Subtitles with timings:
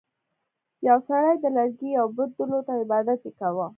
[0.87, 3.67] یو سړي د لرګي یو بت درلود او عبادت یې کاوه.